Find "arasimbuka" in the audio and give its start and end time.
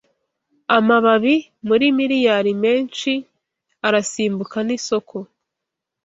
3.87-4.57